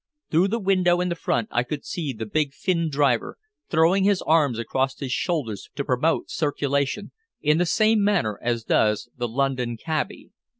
[0.31, 3.37] Through the window in front I could see the big Finn driver
[3.69, 9.09] throwing his arms across his shoulders to promote circulation, in the same manner as does
[9.15, 10.31] the London "cabby."